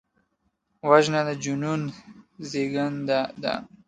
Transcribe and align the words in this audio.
وژنه 0.89 1.21
د 1.27 1.29
جنون 1.43 1.81
زیږنده 2.49 3.21
ده 3.43 3.53